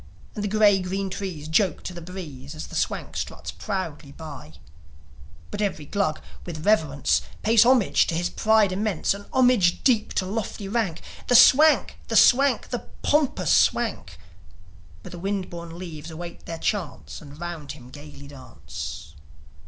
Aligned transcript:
And 0.33 0.43
the 0.43 0.47
gay 0.47 0.81
green 0.81 1.11
trees 1.11 1.47
joke 1.47 1.83
to 1.83 1.93
the 1.93 2.01
breeze, 2.01 2.55
As 2.55 2.65
the 2.65 2.75
Swank 2.75 3.15
struts 3.15 3.51
proudly 3.51 4.11
by; 4.11 4.53
But 5.51 5.61
every 5.61 5.85
Glug, 5.85 6.19
with 6.43 6.65
reverence, 6.65 7.21
Pays 7.43 7.65
homage 7.67 8.07
to 8.07 8.15
his 8.15 8.27
pride 8.27 8.71
immense 8.71 9.13
A 9.13 9.27
homage 9.31 9.83
deep 9.83 10.11
to 10.13 10.25
lofty 10.25 10.67
rank 10.67 11.03
The 11.27 11.35
Swank! 11.35 11.99
The 12.07 12.15
Swank! 12.15 12.69
The 12.69 12.87
pompous 13.03 13.51
Swank! 13.51 14.17
But 15.03 15.11
the 15.11 15.19
wind 15.19 15.51
borne 15.51 15.77
leaves 15.77 16.09
await 16.09 16.47
their 16.47 16.57
chance 16.57 17.21
And 17.21 17.39
round 17.39 17.73
him 17.73 17.91
gaily 17.91 18.27
dance. 18.27 19.13